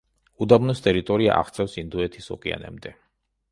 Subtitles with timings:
[0.45, 2.97] უდაბნოს ტერიტორია აღწევს ინდოეთის ოკეანემდე.